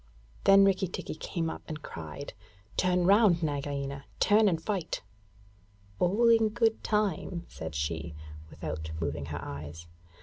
[0.45, 2.33] Then Rikki tikki came up and cried:
[2.75, 5.03] 'Turn round, Nagaina; turn and fight!'
[5.99, 8.15] 'All in good time,' said she,
[8.49, 9.85] without moving her eyes.